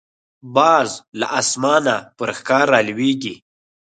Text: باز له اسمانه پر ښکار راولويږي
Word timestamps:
باز 0.55 0.89
له 1.19 1.27
اسمانه 1.41 1.95
پر 2.17 2.29
ښکار 2.37 2.65
راولويږي 2.73 3.35